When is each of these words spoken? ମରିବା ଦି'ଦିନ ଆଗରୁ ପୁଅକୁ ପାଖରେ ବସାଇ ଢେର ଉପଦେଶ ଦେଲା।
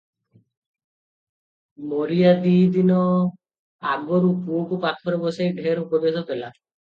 ମରିବା 1.89 2.31
ଦି'ଦିନ 2.45 2.95
ଆଗରୁ 3.91 4.31
ପୁଅକୁ 4.47 4.81
ପାଖରେ 4.87 5.21
ବସାଇ 5.27 5.53
ଢେର 5.61 5.85
ଉପଦେଶ 5.85 6.27
ଦେଲା। 6.33 6.51